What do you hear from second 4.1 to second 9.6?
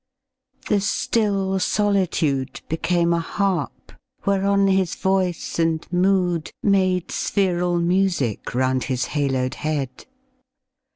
whereon his voice and mood Made spheral music round his haloed